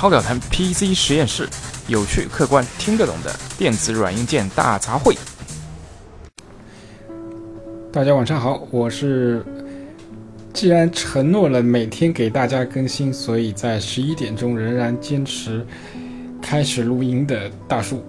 [0.00, 1.46] 超表谈 PC 实验室，
[1.86, 5.14] 有趣、客观、听得懂的电子软硬件大杂烩。
[7.92, 9.44] 大家晚上好，我是
[10.54, 15.66] 既然承诺了每天给大家更新，所以在十一点钟仍然坚持
[16.40, 18.02] 开始录音的大树。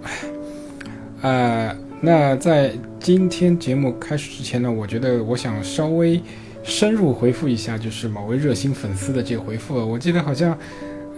[1.22, 2.72] 啊，那在
[3.02, 6.24] 今天节目开始之前呢，我觉得我想稍微
[6.64, 9.76] 深入回复一下，就是某位热心粉丝的这个回复。
[9.76, 10.58] 我记得好像。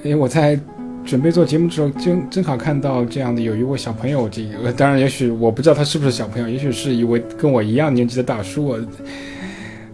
[0.03, 0.59] 因为我在
[1.05, 8.77] 准备做节目的时候，正正好看到这样的有一位小朋友，这个当然也许我不知道他是不是小朋友，也许是一位跟我一样年纪的大叔。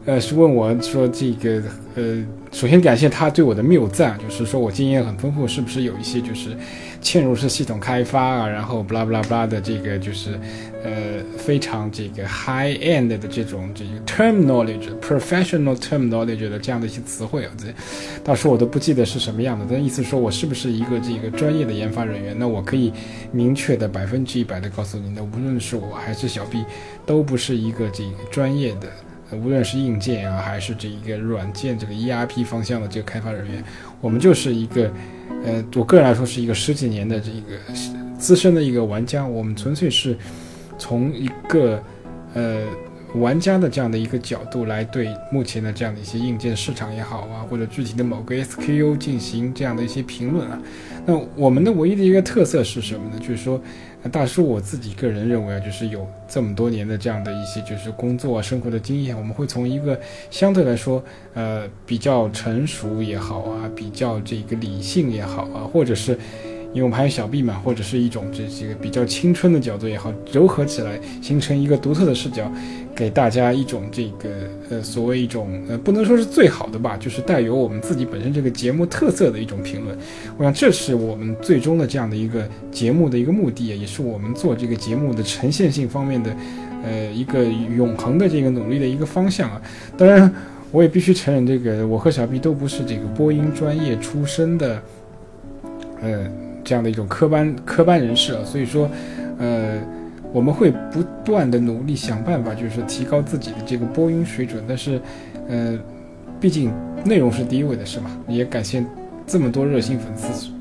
[0.06, 1.62] 呃，是问我说这个，
[1.96, 6.50] 呃，首先感谢他对我的谬赞，就是说我经验很丰富，是不是有一些就是
[7.02, 10.40] 嵌入式系统开发啊，然后布拉布拉布拉的这个就是，
[10.84, 17.66] 呃，非常这个 high end 的这种这个 term knowledge，professional term knowledge 的这样的一些词汇啊，这
[18.24, 19.66] 到时候我都不记得是什么样的。
[19.70, 22.38] 但意思说我是不是一个这个专业的研发人员？
[22.38, 22.92] 那我可以
[23.32, 26.64] 明确的百分之一百的告诉您的，无论是我还是小 B，
[27.06, 28.88] 都不是一个这个专业的。
[29.32, 33.64] 无论是硬件啊，还是这一个软件，这个 ERP 方向的这个开发人员，
[34.02, 34.92] 我们就是一个，
[35.44, 37.58] 呃，我个人来说是一个十几年的这个
[38.18, 39.26] 资深的一个玩家。
[39.26, 40.18] 我们纯粹是
[40.78, 41.82] 从一个
[42.34, 42.64] 呃
[43.16, 50.62] 玩家的这样的一个角度来对目前的这样的一些硬件市场也好啊，或者具体的某个 SKU 进行这样的一些评论啊。
[51.06, 53.20] 那我们的唯一的一个特色是什么呢？
[53.20, 53.62] 就是说。
[54.02, 66.18] 那大叔，我自己个人认为啊，就是有这么多年的这样的一些就是工作啊、生活的经验，我们会从一个相对来说，呃，比较成熟也好啊，比较这个理性也好啊，或者是。
[66.72, 72.52] 因为我们还有小 B 嘛，或者是一种这这个比较青春的角度也好，糅合起来形成一个独特的视角，
[72.96, 74.30] 给大家一种这个
[74.70, 79.98] 呃所谓一种呃不能说是最好的吧，就是带有我们自己本身这个节目特色的一种评论。
[80.38, 86.36] 我想这是我们最终的这样的一个节目的一个目的，也是我们做这个节目的呈现性方面的
[86.84, 89.60] 呃一个永恒的这个努力的一个方向啊。
[89.98, 90.32] 当然，
[90.70, 94.84] 我也必须承认，这个我和小 B 都不是这个播音专业出身的，
[96.04, 96.30] 呃。
[96.70, 98.88] 这样的一种科班科班人士啊，所以说，
[99.40, 99.80] 呃，
[100.32, 104.64] 我们会不断的努力想办法，就是提高自己的这个播音水准。
[104.68, 105.02] 但是，
[105.48, 105.80] 呃，
[106.40, 106.72] 毕竟
[107.04, 108.16] 内容是第一位的，是吧？
[108.28, 108.86] 也感谢
[109.26, 110.52] 这么多热心粉丝，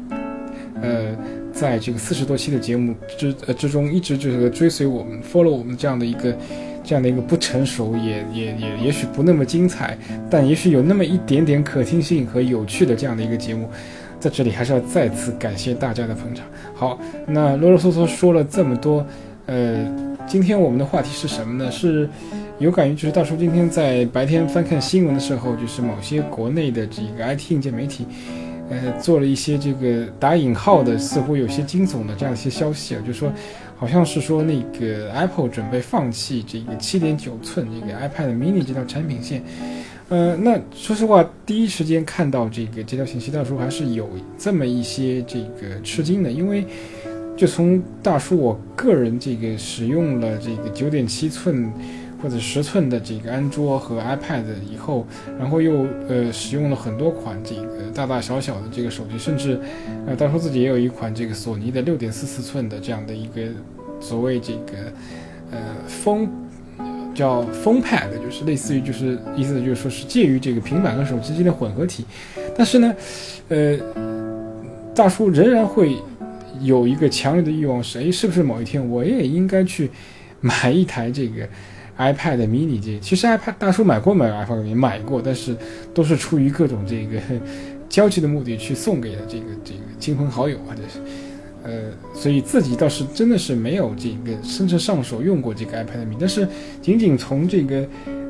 [0.81, 1.15] 呃，
[1.53, 6.35] 在这个四十多期的节目之之中，一直就是追随我们，follow 我们这样的一个
[6.83, 9.99] 这样的一个不成熟，也也也也许不那么精彩，
[10.31, 13.69] 但也许有那么一点点可听性和有趣的这样的一个节目。
[14.21, 16.45] 在这里还是要再次感谢大家的捧场。
[16.75, 19.05] 好，那啰啰嗦嗦说了这么多，
[19.47, 19.87] 呃，
[20.27, 21.71] 今天我们的话题是什么呢？
[21.71, 22.09] 是
[22.59, 28.07] 有感于就是大叔今天在白天翻看新闻的时候，就是某些国内的这个 IT 硬件媒体，
[28.71, 33.33] 呃，做了一些这个打引号的，似乎有些惊悚的这样一些消息啊，就是说
[33.77, 39.43] 好像是说那个 Apple 准备放弃这个七点九寸这个 iPad mini 这条产品线。
[40.09, 44.09] 呃，那说实话，第一时间看到这个这条信息，大叔还是有
[44.39, 46.65] 这么一些这个吃惊的，因为
[47.37, 51.71] 就从大叔我个人这个使用了这个九点七寸
[52.23, 55.07] 或者十寸的这个安卓和 iPad 以后，
[55.39, 59.61] 然后又呃使用了很多款这个大大小小的这个手机，甚至
[60.07, 63.43] 呃大叔自己也有一款这个索尼的六点四四寸的这样的一个
[64.01, 64.91] 所谓这个
[65.51, 66.27] 呃风。
[67.19, 72.05] 叫 PhonePad，就是类似于，就是意思就是说是介于这个平板和手机之间的混合体。
[72.57, 72.95] 但是呢，
[73.49, 73.77] 呃，
[74.95, 75.97] 大叔仍然会
[76.61, 79.91] 有一个强烈的欲望，是哎，是不是某一天我也应该去
[80.41, 81.45] 买一台这个
[81.99, 82.81] iPad mini？
[82.81, 85.57] 这其实 iPad 大叔买过买 iPad mini，买过，但是
[85.93, 87.21] 都是出于各种这个
[87.91, 91.01] 交际的目的去送给了这个这个亲朋好友啊，这是。
[91.69, 91.75] 呃，
[92.15, 96.49] 所以自己倒是真的是没有这个真正上手用过这个 iPad mini，但是
[96.81, 97.87] 仅仅从这个，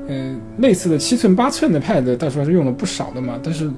[0.09, 3.38] 呃，类似的七寸八寸的 Pad，到时候是用了不少的嘛。
[3.41, 3.71] 但是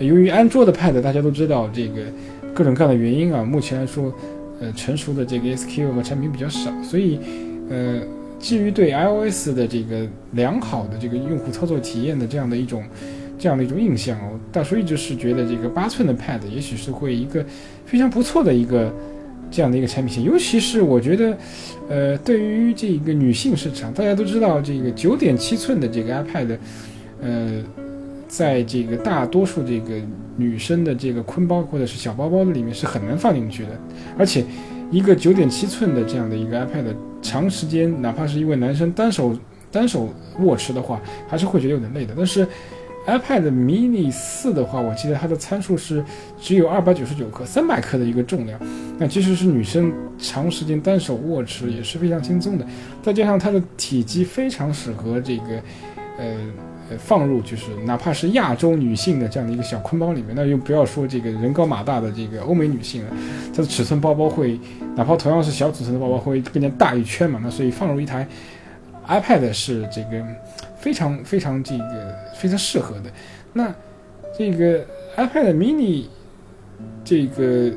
[0.00, 2.02] 由于安卓的 Pad，大家都知道这个
[2.52, 4.12] 各种各样的原因啊，目前来说，
[4.60, 7.20] 呃，成熟的这个 SKU 和产品比较少，所以，
[7.70, 8.00] 呃，
[8.40, 12.82] 基于对 iOS 的这个良好的这个用户操作体验的这样的一种。
[13.38, 17.44] 这样的一种印象哦，大叔一直是觉得这个八寸的 Pad 也许是会一个
[17.84, 18.92] 非常不错的一个
[19.50, 21.36] 这样的一个产品线，尤其是我觉得，
[21.88, 26.58] 呃，对于这个女性市场，大家都知道这个九点七寸的这个 iPad，
[27.20, 27.62] 呃，
[28.26, 30.00] 在这个大多数这个
[30.36, 33.78] 女生的这个坤包或者是小包包的里面是很难放进去的，
[34.18, 34.44] 而且
[34.90, 39.38] 一个九点七寸的这样的一个 iPad，长时间哪怕是一位男生单手
[39.70, 40.08] 单手
[40.40, 42.46] 握持的话，还是会觉得有点累的，但是。
[43.06, 46.04] iPad mini 四的话，我记得它的参数是
[46.40, 48.58] 只有二百九十九克，三百克的一个重量。
[48.98, 52.66] 那即使是女生长时间单手握持也是非常轻松的。
[53.02, 55.62] 再加上它的体积非常适合这个，
[56.18, 56.24] 呃
[56.90, 63.10] 呃放入就是哪怕是亚洲女性的这样的一个小坤包里面，那就不要说这个人高马大的这个欧美女性了，
[63.54, 64.58] 它的尺寸包包会
[64.96, 67.38] 哪怕同样是小尺寸的包包会更加大一圈嘛。
[67.42, 68.26] 那所以放入一台
[69.08, 70.24] iPad 是这个。
[70.78, 73.10] 非常非常这个非常适合的，
[73.52, 73.74] 那
[74.38, 74.86] 这个
[75.16, 76.04] iPad mini
[77.02, 77.72] 这个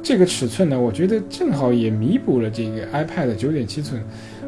[0.00, 4.00] 这个尺寸呢，我觉得正好也弥补了这个 iPad 九点七寸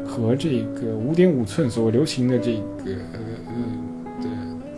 [0.05, 2.93] 和这个五点五寸所流行的这个
[3.51, 4.29] 呃的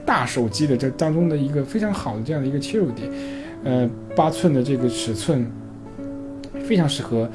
[0.07, 3.07] 大手机的这当中的一个非常好的这样的一个切入点。
[3.63, 5.45] 呃，八寸的这个尺寸
[6.63, 7.29] 非常适合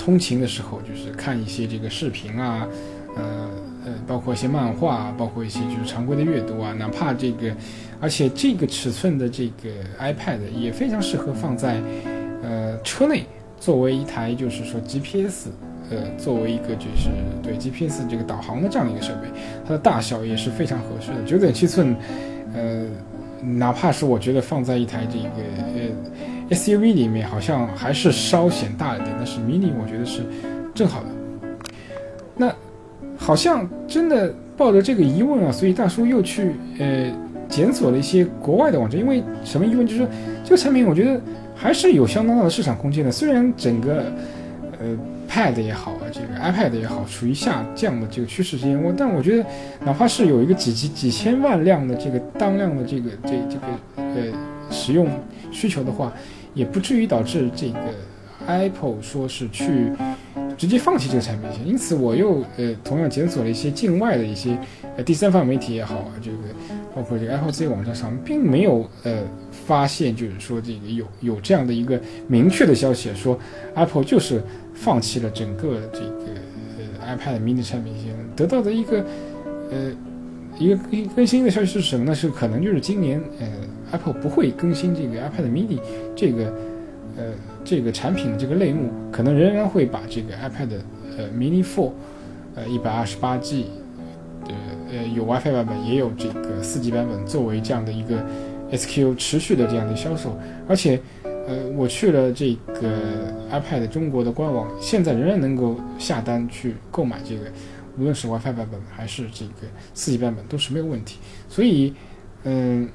[0.00, 2.66] 通勤的时候，就是看一些这个视频啊，
[3.16, 3.48] 呃。
[3.82, 7.50] 呃，包括一些漫画，包括一些就是常规的阅读啊，哪怕这个，
[7.98, 11.80] 而且这个尺寸的这个 iPad 也非常适合放在
[12.42, 13.24] 呃车内，
[13.58, 15.48] 作为一台就是说 GPS，
[15.88, 17.08] 呃，作为一个就是
[17.42, 19.28] 对 GPS 这个导航的这样的一个设备，
[19.64, 21.96] 它的大小也是非常合适的，九点七寸，
[22.52, 22.84] 呃，
[23.42, 25.80] 哪怕是我觉得放在一台这个呃
[26.50, 30.22] SUV 里面，好像还是稍显大一点，但是 mini 我觉得是
[30.74, 31.08] 正好的，
[32.36, 32.54] 那。
[33.22, 37.12] 好像真的抱着这个疑问啊，所以大叔又去呃
[37.50, 38.98] 检索了一些国外的网站。
[38.98, 39.86] 因为什么疑问？
[39.86, 40.08] 就是说
[40.42, 41.20] 这个产品，我觉得
[41.54, 43.12] 还是有相当大的市场空间的。
[43.12, 44.04] 虽然整个
[44.80, 44.96] 呃
[45.28, 49.44] Pad 也好啊，这个 iPad 也好，处于下降的这个趋势之间，我但我觉得
[49.84, 54.32] 哪怕是有一个几几几千万辆的这个当量的这个这这个呃
[54.70, 55.06] 使用
[55.50, 56.10] 需求的话，
[56.54, 57.78] 也不至于导致这个
[58.46, 59.92] Apple 说是去。
[60.56, 64.58] 直接放弃这个产品线，因此我又呃同样检索了一些境外的一些
[64.94, 66.36] 呃第三方媒体也好啊，这个
[66.94, 69.22] 包括这个 Apple 自己网站上，并没有呃
[69.66, 71.98] 发现就是说这个有有这样的一个
[72.28, 73.38] 明确的消息，说
[73.74, 74.42] Apple 就是
[74.74, 76.26] 放弃了整个这个
[76.76, 78.14] 呃 iPad mini 产品线。
[78.36, 79.02] 得到的一个
[79.70, 79.90] 呃
[80.58, 82.14] 一个更更新的消息是什么呢？
[82.14, 83.46] 是可能就是今年呃
[83.92, 85.78] Apple 不会更新这个 iPad mini
[86.16, 86.44] 这个
[87.16, 87.24] 呃。
[87.62, 90.80] 这个产品的这个类目可能仍然会把这个 iPad
[91.18, 91.90] 呃 Mini 4，
[92.54, 93.66] 呃一百二十八 G，
[94.48, 94.54] 呃
[94.90, 98.24] 呃有 WiFi 版本，也有这个四 G 版本作为这样的一个
[98.72, 100.36] SKU 持续的这样的销售。
[100.66, 102.90] 而且，呃我去了这个
[103.52, 107.42] iPad 中国的官网，现在仍然能够下单去购买这个，
[107.98, 111.18] 无论是 WiFi 版本还是这个四 G 版本都是没有问题。
[111.48, 111.94] 所以，
[112.44, 112.88] 嗯，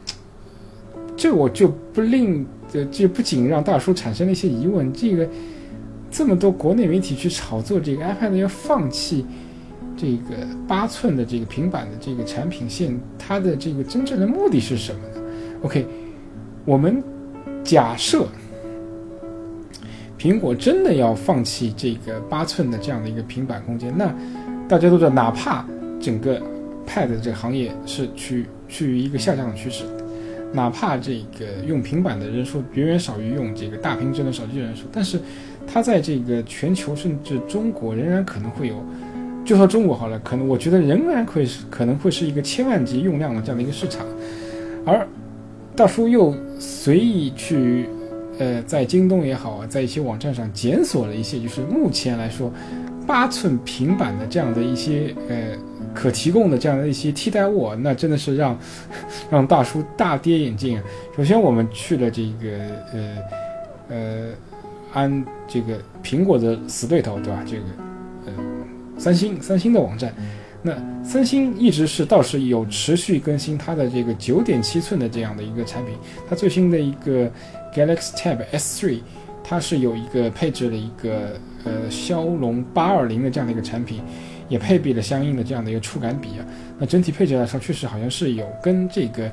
[1.16, 2.46] 这我就不另。
[2.68, 5.30] 这这不仅让大叔产生了一些疑问，这个
[6.10, 9.24] 这么多国内媒体去炒作这个 iPad 要放弃
[9.96, 15.28] 这个八寸的这个平板的这个产品线，它的这个真正的目的是什么呢
[15.62, 15.86] ？OK，
[16.66, 17.02] 我们
[17.64, 18.28] 假设
[20.18, 24.14] 苹果真的要放弃这个八寸的这样的一个平板空间，那
[24.68, 25.66] 大家都知道，哪怕
[26.00, 26.42] 整个
[26.88, 29.84] Pad 这个行业是趋趋于一个下降的趋势。
[30.54, 35.20] 哪怕这个用平板的人数远远少于用这个大屏智能手机的人数，但是
[35.68, 38.76] 它在这个全球甚至中国仍然可能会有，
[39.44, 44.06] 就说中国好了，可能我觉得仍然会是可能会是一个千万级用量的这样的一个市场。
[44.86, 45.06] 而
[45.76, 47.90] 大叔又随意去，
[48.40, 52.50] 呃，在京东也好啊，在一些网站上检索了一些，就是目前来说
[53.06, 55.58] 八寸平板的这样的一些呃。
[55.94, 58.60] 可提供的这样的一些替代物，那真的是让
[59.32, 60.78] 让大叔大跌眼镜。
[61.16, 62.58] 首先，我们去了这个
[62.92, 63.18] 呃
[63.88, 64.26] 呃，
[64.92, 67.42] 安这个苹果的死对头，对吧？
[67.48, 67.64] 这个
[68.26, 68.34] 呃，
[68.98, 70.14] 三星三星的网站。
[70.62, 75.96] 那三星一直是倒是有持续更新它的这个九点七寸的这样的一个产品。
[76.30, 77.32] 它最新的一个
[77.74, 79.00] Galaxy Tab S3，
[79.48, 84.02] 它是有一个配置了一个呃骁龙八二零的这样的一个产品。
[84.48, 86.46] 也配备了相应的这样的一个触感笔啊，
[86.78, 89.28] 那整体配置来说，确实好像是有跟这个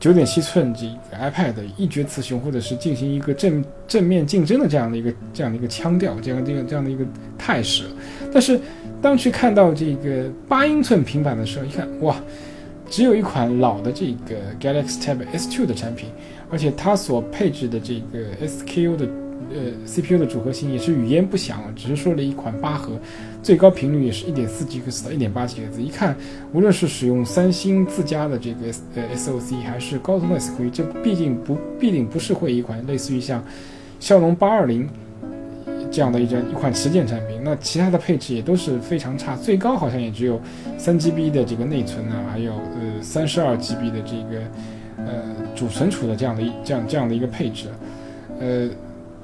[0.00, 7.04] 九点七寸这个 iPad 一决雌雄，或者是进行一个正正面竞争的这样的一个这样的一个腔调，这样这样这样的一个
[7.36, 7.84] 态势。
[8.32, 8.58] 但是
[9.02, 12.16] 当去看到这个八英寸平板的时候，一看哇，
[12.88, 16.08] 只有一款老的这个 Galaxy Tab S2 的产品，
[16.50, 19.06] 而且它所配置的这个 SKU 的。
[19.54, 22.92] 呃，CPU 的组合型也是语焉不详，只是说了一款八核，
[23.42, 25.78] 最高频率也是一点四 GHz 到一点八 GHz。
[25.78, 26.16] 一看，
[26.52, 33.42] 无论是使用三星自家的这个呃 SOC，还是高通的 SOC，这毕竟不必定不是会一款类似于像
[34.00, 34.88] 骁龙八二零
[35.90, 37.40] 这样的一张一款旗舰产品。
[37.44, 40.40] 那其他的配置也都是非常差，最高好像也只有
[40.78, 44.42] 三 GB 的这个内存啊，还有呃三十二 GB 的这个
[44.98, 45.22] 呃
[45.54, 47.66] 主存储的这样的一这样这样的一个配置，
[48.38, 48.68] 呃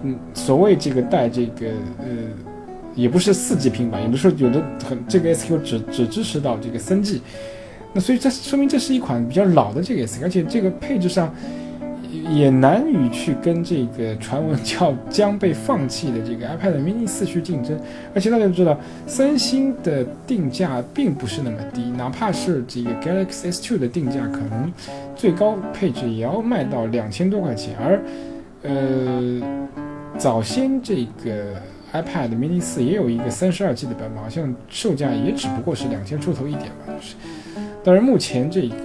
[0.02, 1.66] 嗯，所谓这个带这个
[1.98, 2.06] 呃。
[2.94, 7.22] 也不是四 G 平板，也不是说有的很这个 SQ 只只支持到这个三 G，
[7.92, 11.32] 那所以这说明这是一款比较老的这个 SQ，而且这个配置上
[12.28, 17.78] 也难以去跟这个传闻叫 将被放弃的这个 iPad mini 四去竞争。
[18.12, 18.76] 而且大家都知道，
[19.06, 24.72] 三星的定价并不是那么低，哪怕是这个 Galaxy S2 的定价，可能
[25.14, 28.02] 最高配置也要卖到两千多块钱，而
[28.62, 29.40] 呃
[30.18, 31.54] 早先这个。
[31.90, 36.92] iPad mini 四也有一个三十二 G 的版本，好像售价也只不过是两千出头一点吧。
[37.00, 37.14] 是，
[37.82, 38.76] 当然目前这个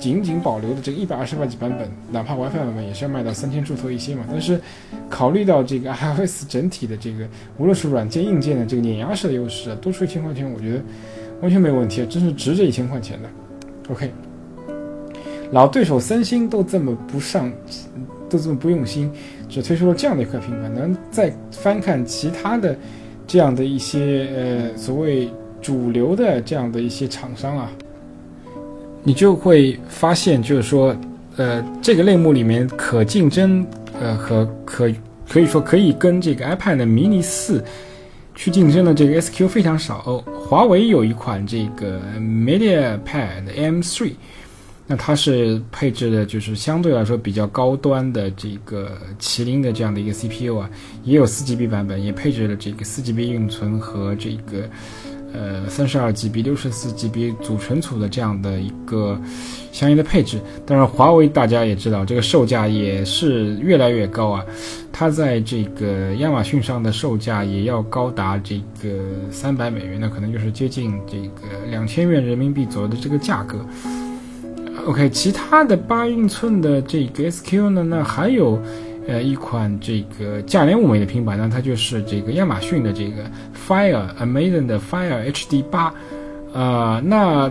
[0.00, 4.24] 仅仅保留的这个一百二十八 G 版本，哪怕 WiFi 版本也是要卖到三千出头一些嘛。
[4.26, 4.58] 但是
[5.10, 10.82] 考虑到这个 iOS 整体的这个无论是软件硬件的这个碾压式的优势啊，多出一千块钱，我觉得
[11.42, 13.28] 完全没有问题啊，真是值这一千块钱的。
[13.90, 14.10] OK，
[15.52, 17.52] 老对手三星都这么不上，
[18.36, 19.10] 都这么不用心。
[19.48, 22.76] 只推出了这样的一块平板，能再翻看其他的
[23.24, 25.28] 这样的一些呃所谓
[25.62, 27.70] 主流的这样的一些厂商啊，
[29.04, 30.96] 你就会发现，就是说，
[31.36, 33.64] 呃，这个类目里面可竞争，
[34.00, 34.90] 呃，和可
[35.28, 37.62] 可以说可以跟这个 iPad mini 四
[38.34, 40.02] 去竞争的这个 SQ 非常少。
[40.06, 44.12] 哦华为有一款这个 MediaPad M3。
[44.86, 50.68] 那它是配置的，就是相对来说比较高端的这个麒麟的这样的一个 CPU 啊，
[51.04, 54.68] 也有四 GB 版本，也配置了这个四 GB 运存和这个
[55.32, 59.18] 呃三十二 GB、六十四 GB 主存储的这样的一个
[59.72, 60.38] 相应的配置。
[60.66, 64.44] 当然，华为大家也知道，这个售价也是越来越高啊，
[64.92, 68.98] 它在这个亚马逊上的售价也要高达这个
[69.30, 73.64] 三百美元，那可能就是接近这个两千元人民币左右的这个价格。
[74.84, 77.82] OK，其他的八英寸的这个 SQ 呢？
[77.82, 78.60] 那还有，
[79.08, 83.24] 呃，一款这个价廉物美的平板呢，它就是这个亚马逊的这个
[83.66, 85.94] Fire Amazon 的 Fire HD 八，
[86.52, 87.50] 呃，那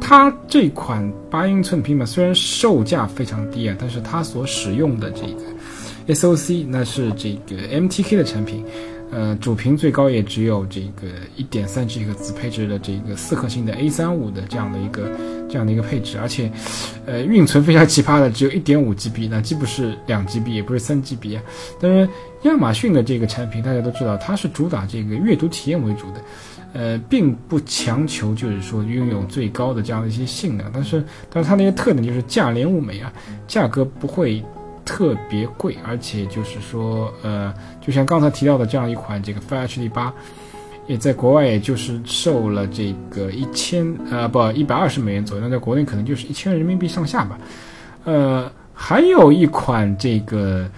[0.00, 8.64] 它这款八英寸平板虽然售价非常低啊，但是它所使用的这个 SOC 那是这个 MTK 的产品。
[9.12, 15.02] 呃，主屏最高也只有这个一点三 G 赫兹，配置的这个四核心的 A 三五的这样的一个
[15.50, 16.50] 这样的一个配置，而且，
[17.04, 21.42] 呃，运存非常奇葩的，只有一点五 GB，那既不是两 GB，也不是三 GB 啊。
[21.78, 22.08] 但是
[22.44, 26.20] 亚马逊的这个产品，大家都知道，它是主打这个阅读体验为主的，
[26.72, 33.12] 呃，并不强求就是说拥有最高的这样的一些性能，但是，但是它那个特点就是价廉物美啊，
[33.46, 34.42] 价格不会。
[34.84, 37.54] 特别贵，而且就是说，呃，
[37.84, 40.12] 就像刚才提到的这样一款这个 Fire HD 八，
[40.86, 47.38] 也在国外也就是售了这个一千呃不一百二十美元左右，那在国内可能就是一千人民币上下吧。
[48.04, 50.68] 呃，还有一款这个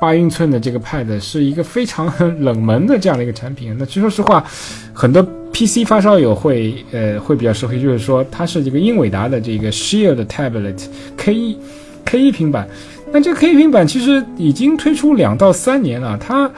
[0.00, 3.74] 八英寸的这个 Pad 是一个非常冷门的这样的一个产品。
[3.78, 4.44] 那其实说实话，
[4.92, 10.84] 很多 PC 发烧友会呃会比较熟悉，就是说它是这个英伟达的这个 Shield Tablet
[11.16, 11.58] K 一
[12.04, 12.68] K 一平板。
[13.14, 16.18] 那这个 K 平板其实已经推出两到三年了。
[16.18, 16.50] 它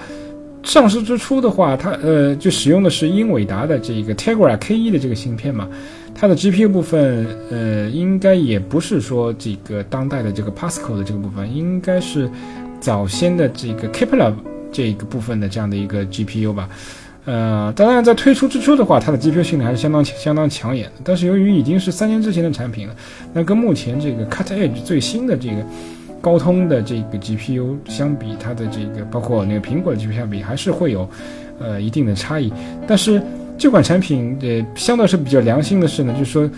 [0.63, 5.69] 上市之初的话，它呃就使用的是英伟达的这个 Tegra K 一的这个芯片嘛。
[6.15, 12.27] 它的 GPU 部分呃应该也不是说这个当代的这个 Pascal 的这个部分，应该是
[12.81, 14.33] 早先的这个 Kepler
[14.73, 16.71] 这个部分的这样的一个 GPU 吧。
[17.27, 20.93] 呃，当然在推出之初的话，它的 GPU 性能还是相当相当抢眼的。
[21.05, 22.97] 但是由于已经是三年之前的产品了，
[23.35, 25.57] 那跟目前这个 Cut Edge 最新的这个。
[26.27, 31.09] 高通的这个 GPU 相比它的这个，包括那个苹果的 GPU 相比，还是会有，
[31.61, 32.53] 呃一定的差异。
[32.85, 33.23] 但是
[33.57, 36.51] 这款产品，呃，相对是比较良心的是呢，就是说，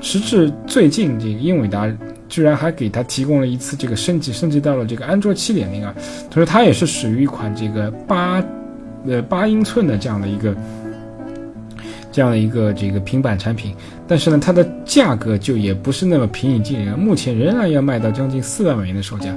[0.00, 1.92] 时至最近，这个英伟达
[2.28, 5.92] 居然还给它提供了一次这个升级，升级到了这个安卓七点零啊。
[6.32, 8.40] 所以它也是属于一款这个八，
[9.08, 10.54] 呃八英寸的这样的一个。
[12.16, 13.74] 这样的一个这个平板产品，
[14.08, 19.36] 但是呢，它的价格就也不是那么平易近人，目前仍然要卖到将近四万美元的售价，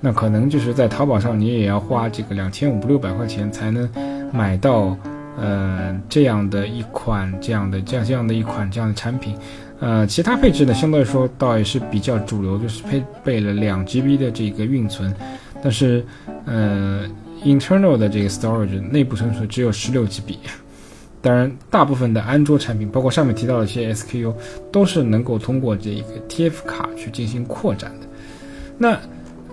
[0.00, 3.90] 那可能就是在淘宝上你也要花这个两千五六百块钱才能
[4.32, 4.96] 买到，
[5.40, 9.34] 呃，这样的一款这样的这样这样的一款这样的产品，
[9.80, 15.12] 呃，其他配置呢相对来说倒也是比较主流，就是配备了两 GB 的这个运存，
[15.60, 16.06] 但是
[16.44, 17.02] 呃
[17.44, 20.36] ，internal 的这个 storage 内部存储只有十六 GB。
[21.22, 24.32] 当然，大部分的安卓产品，包括上面提到的一些 SKU，
[24.72, 28.06] 都是能够通过这一个 TF 卡去进行扩展的。
[28.78, 28.98] 那，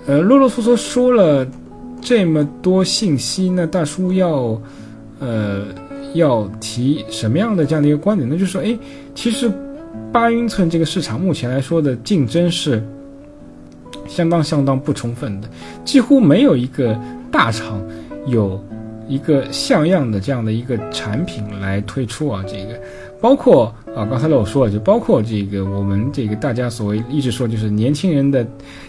[0.05, 1.45] 呃，啰啰嗦嗦说了
[2.01, 4.61] 这么多信息，那大叔要
[5.19, 5.65] 呃
[6.13, 8.29] 要提什么样的这样的一个观点？
[8.29, 8.77] 那就是说，哎，
[9.13, 9.51] 其实
[10.09, 12.81] 八英寸这个市场目前来说的竞争是
[14.07, 15.49] 相当相当不充分的，
[15.83, 16.97] 几乎没有一个
[17.29, 17.81] 大厂
[18.25, 18.57] 有
[19.07, 22.79] 一个像样的这样的一个产品来推出啊，这个。
[23.19, 28.45] 包括啊，刚才我说了，就包括这个我们这个大家所谓一直说，就是年轻人的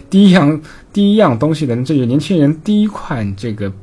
[0.07, 0.61] 第一样
[0.93, 3.73] 第一样东西的，这就是年轻人第一款这个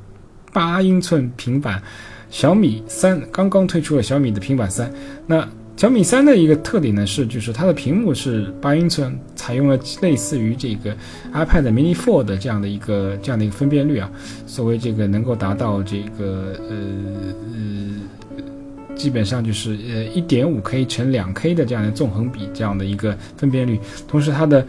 [0.52, 1.82] 八英寸平板，
[2.30, 4.88] 小米三刚刚推出了小米的平板三。
[5.26, 10.96] 那小米三的一个特点呢是，就是它的屏幕是八英寸，采用了类似于这个
[11.34, 14.10] iPad Mini Four 的这样的一个这样的一个分辨率啊，
[14.46, 16.76] 所谓这个能够达到这个呃
[17.54, 17.96] 呃。
[18.96, 23.78] 基本上就是呃一点五 K 乘两 K 的这样的纵横比这样的一个分辨率，
[24.08, 24.66] 同时它的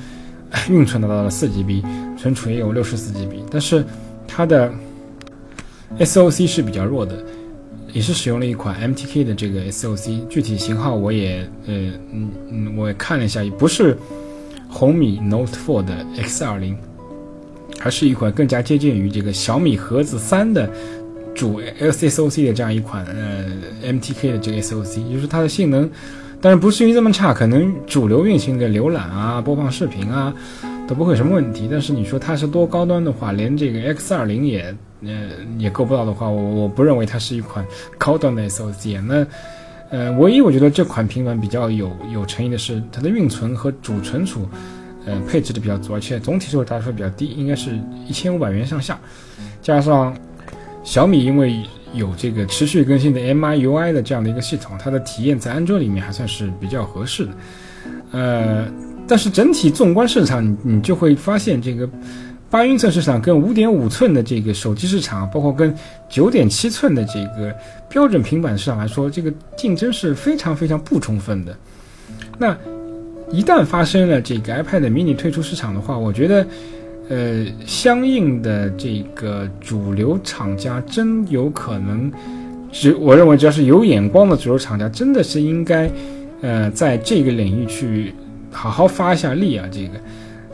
[0.70, 1.82] 运存达到了四 GB，
[2.18, 3.86] 存储也有六十四 GB，但是
[4.28, 4.70] 它的
[6.00, 7.24] SOC 是比较弱的，
[7.98, 11.74] 也是使用了一款 MTK 的这个 SOC，具体型号我也呃
[12.14, 13.98] 嗯嗯我也看了一下，也不是
[14.70, 16.78] 红米 Note 4的 X 二零，
[17.80, 20.70] 还是一款更加接近于这个小米盒子三的。
[21.34, 23.46] 主 SOC 的这样一款呃
[23.84, 25.88] MTK 的这个 SOC，就是它的性能，
[26.42, 30.34] 但是不至于这么差，可能主流运行的浏览啊、播放视频啊
[30.88, 31.68] 都不会有什么问题。
[31.70, 35.12] 但是你说它是多高端的话，连这个 X 二零也呃
[35.58, 37.66] 也够不到的话，我我不认为它是一款
[37.98, 39.02] 高端的 SOC。
[39.02, 39.28] 那
[39.90, 44.48] 呃，唯一我觉得这款平板比较有有诚意的是它的运存和主存储，
[45.06, 49.00] 呃配置的比较足，而且总体售价来说比较低，应该是一千五百元上下，
[49.62, 50.16] 加上。
[50.84, 51.62] 小米因为
[51.94, 57.32] 有这个持续更新的 MIUI 的这样的一个系统，它的体验在安卓里面还算是比较合适的。
[58.14, 58.66] 呃，
[59.06, 61.86] 但是整体纵观市场，你你就会发现，这个
[62.50, 65.76] 八英寸市场跟五点五寸的这个手机市场，包括跟
[66.10, 67.56] 九点七寸的这个
[67.90, 71.56] 标准平板市场来说，这个竞争是非常非常不充分的。
[72.38, 72.58] 那
[73.32, 76.46] 一旦发生了这个 iPad mini 退出市场的话，我觉得。
[77.10, 82.12] 呃，相应的这个主流厂家真有可能，
[82.70, 85.90] 只我认为只要是有眼光的主流厂家，真的是应该，
[86.42, 88.14] 呃，在这个领域去
[88.52, 89.94] 好好发一下力啊，这个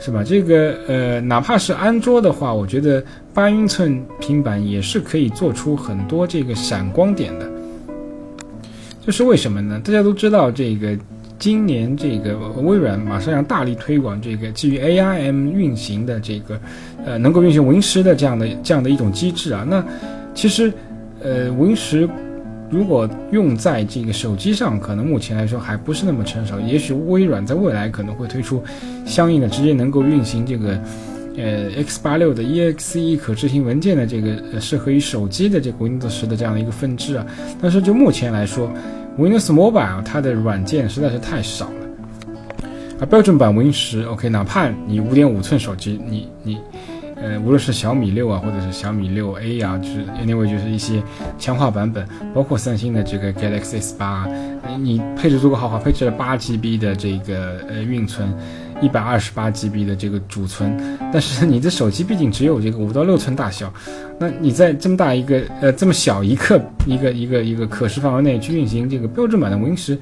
[0.03, 0.21] 是吧？
[0.21, 3.01] 这个呃，哪怕是安卓的话，我觉得
[3.33, 7.49] 八英寸平板也是可以做出很多这个闪光点的。
[9.05, 9.79] 这是为什么呢？
[9.81, 10.97] 大家都知道这个。
[11.39, 16.57] 今年这个微软马上要大力推广这个基于 ARM 运行的这个，
[17.05, 19.65] 呃，能够运行 Win 十的这样的这样的一种机制啊。
[19.67, 19.83] 那
[20.33, 20.71] 其实，
[21.21, 22.07] 呃，Win 十
[22.73, 26.59] 如果用在这个手机上，可能目前来说还不是那么成熟。
[26.59, 28.63] 也许微软在未来可能会推出
[29.05, 30.81] 相应的直接能够运行这个，
[31.37, 37.23] 呃，X 八六的 EXE 可执行文件的这个适合于手机的这个 Windows 十的这样的一个分支啊。
[37.61, 38.67] 但是就目前来说
[39.19, 42.67] ，Windows Mobile 它的软件实在是太少了，
[42.99, 46.57] 而标准版 Win 十 OK，哪怕你五点五寸手机，你你，
[47.23, 51.01] 呃，无论是小米六啊，或者是小米六 A 啊，就是 anyway 就是一些
[51.39, 54.27] 强化版本，包括三星的这个 Galaxy S 八，
[54.79, 58.27] 你配置足够豪华，配置了八 GB 的这个呃运存。
[58.81, 60.77] 一百二十八 GB 的这个主存，
[61.13, 63.71] 但是你的手机毕竟只有这个五到六寸大小，
[64.19, 69.97] 那你在这么大一个呃这么小一个一个一个一个可视范围内去运行这个标准版的 Win 十，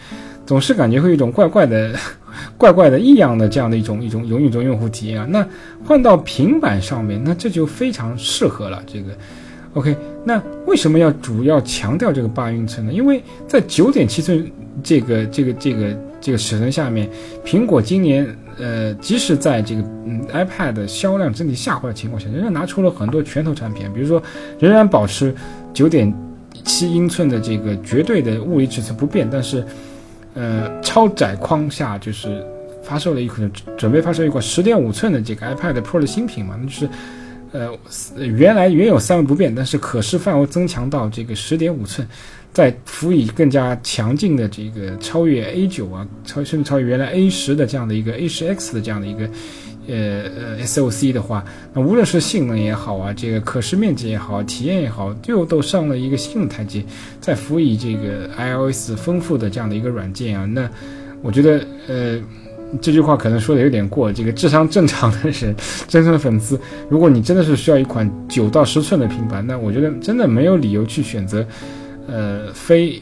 [0.45, 1.93] 总是感觉会有一种怪怪的、
[2.57, 5.27] 怪怪的异样的这样的一种一种有一种用户体验啊。
[5.29, 5.45] 那
[5.85, 8.81] 换到平板上面，那这就非常适合了。
[8.85, 9.13] 这个
[9.73, 12.93] OK，那为什么要主要强调这个八英寸呢？
[12.93, 14.49] 因为在九点七寸
[14.83, 17.09] 这个这个这个这个尺寸下面，
[17.45, 18.27] 苹果今年。
[18.59, 24.21] 呃，即使在这个嗯 iPad 销量整体下滑的情况下，仍然拿出了很多拳头产品，比如说
[24.59, 25.33] 仍然保持
[25.73, 26.13] 九点
[26.63, 29.65] 七英寸的这个绝对的物理尺寸不变，但是
[30.33, 32.45] 呃超窄框下就是
[32.83, 36.89] 发售了一款准备发售一款十点五寸的这个 iPad Pro 的新品嘛，那就是
[37.51, 37.69] 呃
[38.17, 42.07] 原来原有三维不变，但是可视范围增强到这个十点五寸。
[42.53, 49.25] 再辅以更加强劲的这个超越 A 九啊，超甚至超越原来 A 十的这样的一个 A 十 X 的这样的一个
[49.91, 56.83] 呃呃 SOC 的话，那无论是性能也好啊，这个可视面积也好，体验也好，又都上了一个新的台阶。
[57.19, 60.69] 再辅以这个 iOS 丰富的这样的一个软件啊，那
[61.21, 62.19] 我觉得呃
[62.81, 64.11] 这句话可能说的有点过。
[64.11, 65.55] 这个智商正常的人，
[65.87, 71.45] 真正的粉丝，如果你真的是需要一款九到十寸的平板，那我觉得真的没有理由去选择。
[72.07, 73.01] 呃，非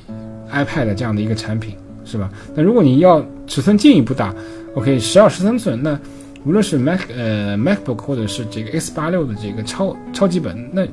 [0.51, 1.73] iPad 这样的一个产品
[2.05, 2.29] 是吧？
[2.53, 4.35] 那如果你要尺寸进一步大
[4.75, 5.97] ，OK，十二十三寸，那
[6.45, 10.85] 无论是 Mac 呃 MacBook 或者是这个 X 八六的这个超超级本，那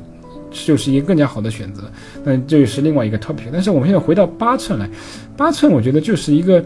[0.51, 1.91] 就是一个更加好的选择。
[2.25, 3.45] 那这是另外一个 topic。
[3.53, 4.89] 但是我们现在回到八寸来，
[5.37, 6.65] 八寸我觉得就是一个，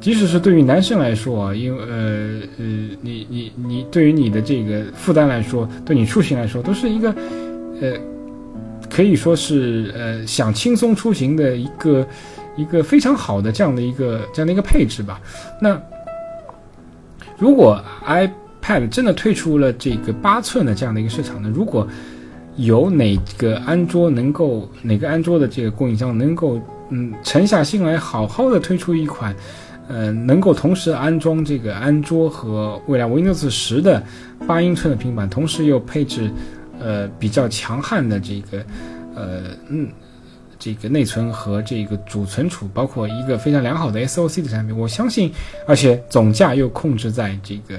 [0.00, 2.64] 即使是对于男生来说啊，因为呃呃，
[3.00, 7.14] 你你你对于你的这个负担来说，对你出行来说，都是一个
[7.80, 7.92] 呃。
[8.90, 12.06] 可以说是呃想轻松出行的一个
[12.58, 15.18] 一个非常好的这样的一个这样的一个配置吧。
[15.62, 15.80] 那
[17.38, 21.50] 如果 iPad 真的推出了这个八寸的这样的一个市场呢？
[21.54, 21.86] 如果
[22.56, 29.34] 有哪个安卓能够哪个安卓的这个供应商能够嗯沉下心来好好的推出一款
[29.88, 34.02] 呃能够同时安装这个安卓和未来 Windows 十的
[34.46, 36.30] 八英寸的平板，同时又配置。
[36.84, 38.58] 呃，比较强悍的这个，
[39.14, 39.88] 呃，嗯，
[40.64, 45.32] 这个内存和这个主存储，包括一个非常良好的 SOC 的产品，我相信，
[45.66, 47.74] 而且总价又控制在这个，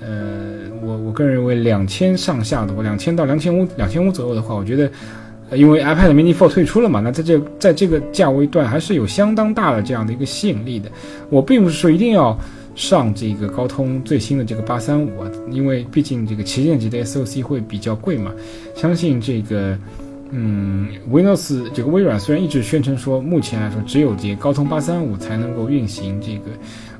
[0.00, 4.90] 呃，我我个人认为两千上下的，我两千到两千五，两千五左右的话，我觉得，
[5.58, 10.90] 因为 iPad Mini 4退出了嘛，那在这在这个价位段还是有相当大的这样的一个吸引力的。
[11.28, 12.38] 我并不是说一定要。
[12.76, 18.30] 上这个高通最新的这个八三五啊，因为毕竟这个旗舰级的 SOC 会比较贵嘛。
[18.74, 19.74] 相信这个，
[20.30, 26.50] 嗯，Windows 这个微软虽然一直宣称说，目前来说只有这高通八三五才能够运行这个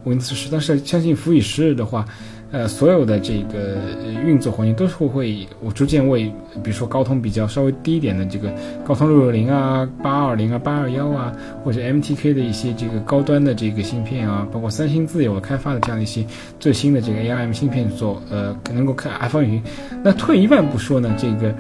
[0.05, 2.05] Windows 十，但是相信辅以时日的话。
[2.53, 3.77] 呃，所有的这个
[4.25, 11.33] 运作环境都是会，我逐渐为，比如说高通比较稍微低一点的这个高通六六零啊、八二零啊、八二幺啊，
[11.65, 16.25] 或者 MTK 的一些这个高端的这个芯片啊，包括三星自有开发的这样一些
[16.61, 19.61] 最新的这个 ARM 芯片做，呃，能够开 iPhone 云。
[20.05, 21.53] 那退一万步说呢，这个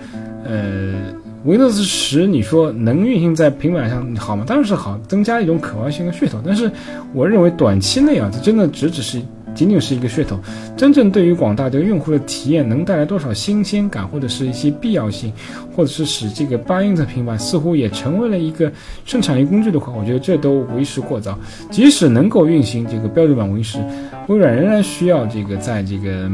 [0.44, 1.12] 呃
[1.46, 4.44] Windows 十，你说能运行在平板上好吗？
[4.44, 6.40] 当然是好，增加一种可玩性的噱头。
[6.44, 6.68] 但是
[7.14, 9.22] 我认为短期内啊，这真的只只是。
[9.54, 10.38] 仅仅是一个噱头，
[10.76, 15.32] 真正对于广大这个用户的体验能带来多少新鲜感，或者是一些必要性，
[15.74, 18.70] 或者是使这个八英寸平板似乎也成为了一个
[19.06, 21.38] 生产力工具的话，我觉得这都为时过早。
[21.70, 23.78] 即使能够运行这个标准版 Win 十，
[24.28, 26.30] 微软仍然需要这个在这个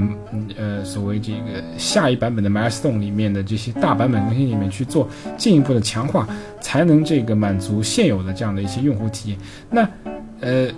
[0.57, 6.29] 呃所谓这个下一版本的 Milestone 里面的这些大版本更新里面去做进一步的强化，
[6.61, 9.39] 才能这个满足现有的这样的一些用户体验。
[9.71, 9.89] 那
[10.41, 10.69] 呃。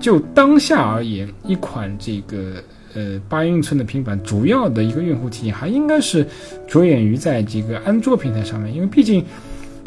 [0.00, 2.62] 就当下而言，一款这个
[2.94, 6.24] 呃八英寸的平板，主要的一个用户体验还应该是
[6.68, 9.24] 着眼于在这个安卓平台上面，因为毕竟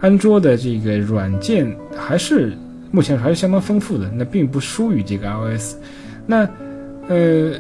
[0.02, 2.52] 安卓的这个软件还是
[2.92, 5.76] 目前还是相当丰富的，那并不输于这个 iOS。
[6.32, 6.50] 那
[7.10, 7.52] 呃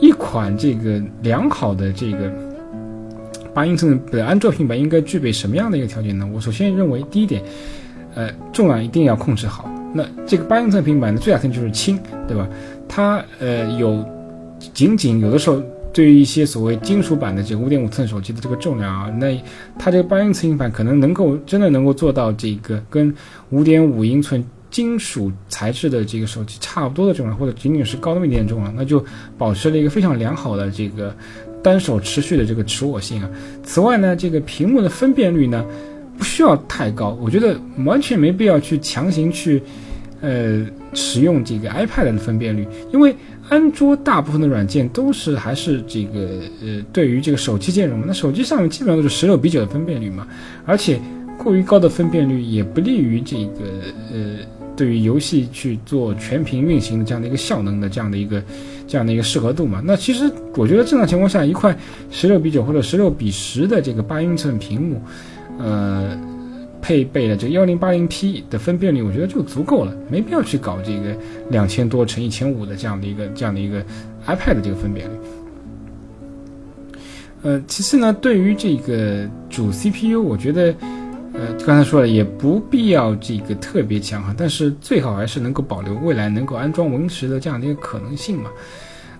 [0.00, 2.32] 一款这个良好的这个
[3.52, 6.26] 八英寸的安卓平板应该具备什么样的一个条件呢？
[6.32, 7.42] 我首先认为第一点，
[8.14, 9.70] 呃重量一定要控制好。
[9.92, 12.48] 那这个八英寸平板的最大特点就是轻，对吧？
[12.88, 14.02] 它呃有
[14.72, 19.38] 仅仅有的时候对于一些所谓金属版的这个五点五寸手机的这个重量啊，那
[19.78, 23.14] 它这个八英寸平板可能能够真的能够做到这个跟
[23.50, 24.42] 五点五英寸
[24.74, 29.04] 金属材质的这个手机差不多的重量，或者仅仅是高那么一点重量，那就
[29.38, 31.14] 保持了一个非常良好的这个
[31.62, 33.30] 单手持续的这个持握性啊。
[33.62, 35.64] 此外呢，这个屏幕的分辨率呢
[36.18, 39.62] 不需要太高，我觉得完全没必要去强行去。
[40.20, 43.14] 呃，使用这个 iPad 的分辨率，因为
[43.50, 50.26] 安卓大部分的软件都是还是这个呃，对于这个手机兼容，那手机上面基本上都是十六比九的分辨率嘛，
[50.64, 50.98] 而且
[51.36, 53.60] 过于高的分辨率也不利于这个
[54.10, 54.38] 呃，
[54.76, 58.42] 对于游戏去做全屏运行的这样的一个效能的这样的一个
[58.86, 59.82] 这样的一个适合度嘛。
[59.84, 61.76] 那其实我觉得正常情况下，一块
[62.10, 65.02] 十六比九或者十六比十的这个八英寸屏幕，
[65.58, 66.18] 呃。
[66.86, 71.16] 配备了这幺零八零 P 的分辨率，我觉得就足够了，没必要去搞这个
[71.48, 73.82] 两千多乘一千五的这样的一个这样的一个
[74.26, 75.12] iPad 的这个分辨率。
[77.40, 80.74] 呃，其次呢，对于这个主 CPU，我觉得，
[81.34, 88.50] 呃，刚才说了，也不必要这个特别强哈，但是最好还是能够保留未来能够安装 Win 十的这样的一个可能性嘛。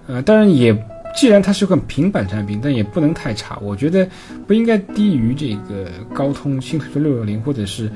[0.06, 0.74] 呃，当然也。
[1.16, 3.56] 既然它是个平板产品，但也不能太差。
[3.62, 4.04] 我觉得
[4.48, 7.88] 不应该低于这个高通新推出六六零或者是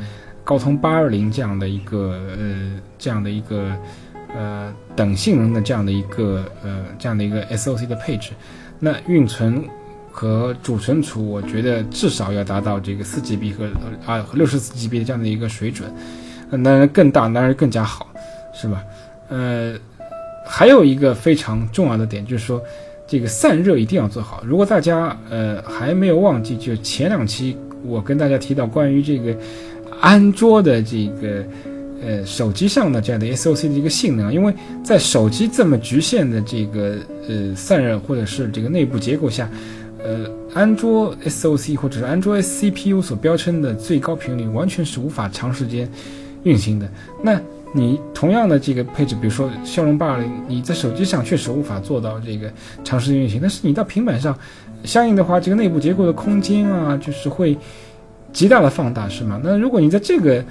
[0.44, 3.76] 高通八二零这样的一个呃这样的一个
[4.32, 8.30] 呃等性能的这样的一个呃这样的一个 SOC 的配置。
[8.78, 9.64] 那运存
[10.18, 13.68] 和主存储，我觉得至少要达到这个四 GB 和
[14.04, 15.88] 啊六十四 GB 的这样的一个水准。
[16.50, 18.08] 那更大当然更加好，
[18.52, 18.82] 是吧？
[19.28, 19.74] 呃，
[20.44, 22.60] 还有一个非常重要的点就是说。
[23.10, 24.42] 这个散热一定要做好。
[24.44, 29.34] 如果大家呃还没有忘记，就前两期我跟大家提到关于这个
[29.98, 31.42] 安卓的这个
[32.06, 34.52] 呃手机上的这样的 SOC 的一个性能，因为
[34.84, 39.50] 在手机这么局限的这个呃散热或者是这个内部结构下，
[40.08, 45.86] 呃，安卓 SOC 或者是安卓 CPU 所标称的最高频率完全是无法长时间
[46.44, 46.88] 运行的。
[47.22, 47.38] 那
[47.74, 52.50] 你同样的这个配置，比如说骁龙八二零，你在手机上确实无法做到这个
[52.82, 54.34] 长时间运行，但是你到平板上，
[54.82, 57.54] 相应的话，这个内部结构的空间啊，就是会
[58.32, 59.38] 极大的放大，是吗？
[59.44, 60.42] 那如果你在这个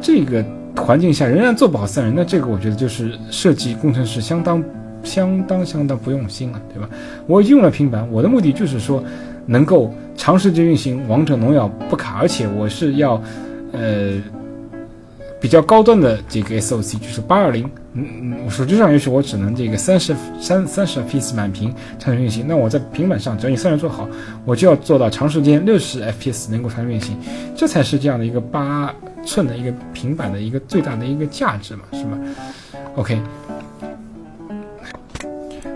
[0.00, 0.42] 这个
[0.74, 4.64] 环境下仍然做不好散热，那这个我觉得就是设计工程师相当
[5.02, 6.88] 相当相当不用心了，对吧？
[7.26, 9.02] 我用了平板，我的目的就是说
[9.46, 13.20] 能够长时间运行王者荣耀不卡，而且我是要
[13.72, 14.20] 呃。
[15.42, 18.04] 比较高端的这个 SOC 就是八二零，嗯
[18.44, 24.06] 嗯，手机上也许我只能这个三十三三十 FPS 满屏才能运行，那我在平板上只要你散热做好，
[24.44, 27.16] 我就要做到长时间六十 FPS 能够长时运行，
[27.56, 32.18] 这才是这样的一个八寸的一个平板的一个最大的一个价值嘛，是吧
[32.96, 33.18] ？OK，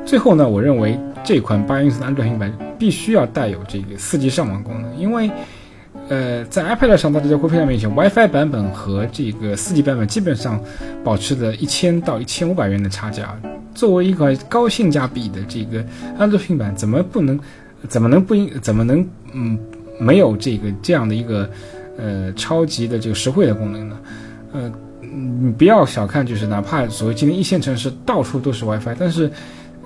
[0.04, 5.30] 最后呢，我认为这款八英寸的安卓平板必须要带有这个四 G 上网功能，因为。
[6.06, 10.60] 呃，在 iPad 上，大家会非常明显，WiFi 版本和这个 4G 版本基本上
[11.02, 13.34] 保持着一千到一千五百元的差价。
[13.74, 15.82] 作为一款高性价比的这个
[16.18, 17.40] 安卓平板，怎么不能，
[17.88, 19.58] 怎么能不应，怎么能嗯
[19.98, 21.48] 没有这个这样的一个
[21.96, 23.98] 呃超级的这个实惠的功能呢？
[24.52, 29.30] 呃，你不要小看，就是哪怕所谓今天一线城市到处都是 WiFi，但是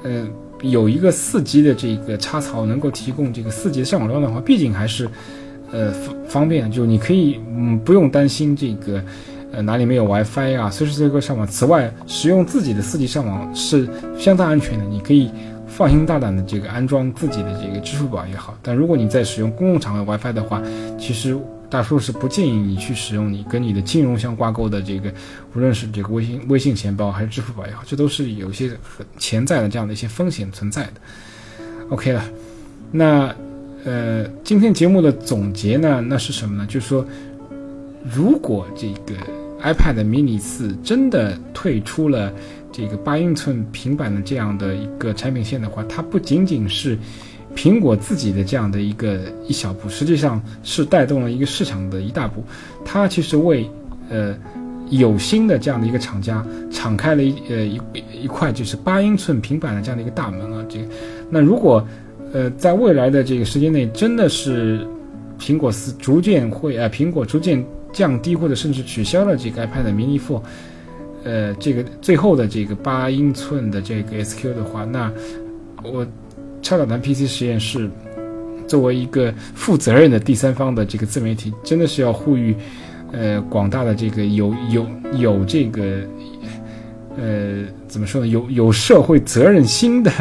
[0.04, 0.26] 呃
[0.62, 5.08] 有一个 4G 的这个插槽能够提供这个 4G 的上网量的话，毕竟还是。
[5.70, 9.04] 呃，方方便，就你可以嗯不用担心这个，
[9.52, 11.46] 呃哪里没有 WiFi 啊，随时随刻上网。
[11.46, 13.86] 此外，使用自己的 4G 上网是
[14.18, 15.30] 相当安全的，你可以
[15.66, 18.56] 放心大胆的这个安装自己的这个支付宝也好。
[18.62, 20.62] 但如果你在使用公共场合 WiFi 的话，
[20.98, 21.36] 其实
[21.70, 25.12] 大叔是不建议你去使用你跟你的金融相挂钩的这个，
[25.54, 28.70] 无论是这个微信微信钱包还是支付宝也好，这都是有一些
[29.18, 30.92] 潜在的这样的一些风险存在的。
[31.90, 32.24] OK 了，
[32.90, 33.34] 那。
[33.84, 36.66] 呃，今天节目的总结呢，那是什么呢？
[36.66, 37.06] 就是说，
[38.12, 39.14] 如果这个
[39.62, 42.30] iPad mini 四真的退出了
[42.72, 46.98] 这个八英寸平板的这样的一个产品线的话，它不仅仅是
[47.58, 49.18] 苹果自己的这样的一个
[49.48, 52.44] 一小步，实际上是带动了一个市场的一大步。
[52.84, 53.68] 它其实为
[54.08, 54.32] 呃
[54.90, 57.80] 有心的这样的一个厂家敞开了一呃一
[58.22, 60.64] 一块就是八英寸平板的这样的一个大门啊。
[60.68, 60.84] 这个，
[61.28, 61.84] 那如果
[62.32, 64.86] 呃，在未来的这个时间内，真的是
[65.36, 70.40] 苹果四逐渐会呃，苹果逐渐降低或者甚至取消了这个 iPad mini four，
[71.24, 75.10] 呃，这个最后的这个八英寸的这个 SQ 的话，那
[75.82, 76.06] 我
[76.68, 77.88] 超导弹 PC 实验室
[78.66, 82.54] 作为一个负责任的第三方的这个自媒体，真的是要呼吁
[83.10, 86.00] 呃广大的这个有有有这个
[87.16, 90.12] 呃怎么说呢，有有社会责任心的。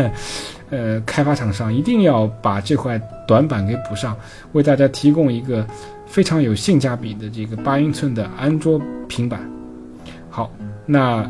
[0.69, 4.15] 呃，开发厂商一定要把这块短板给补上，
[4.53, 5.65] 为大家提供一个
[6.05, 9.39] 非常有性价比的这个八英寸的安卓平板。
[10.29, 10.49] 好，
[10.85, 11.29] 那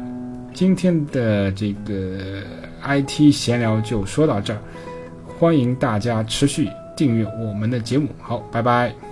[0.53, 2.41] 今天的这个
[2.83, 4.59] IT 闲聊就说到这儿，
[5.39, 8.07] 欢迎大家持续订阅我们的节目。
[8.19, 9.06] 好，拜拜。